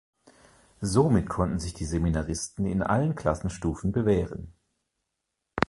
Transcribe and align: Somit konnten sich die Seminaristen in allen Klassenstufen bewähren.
Somit 0.79 1.29
konnten 1.29 1.59
sich 1.59 1.75
die 1.75 1.85
Seminaristen 1.85 2.65
in 2.65 2.81
allen 2.81 3.13
Klassenstufen 3.13 3.91
bewähren. 3.91 4.51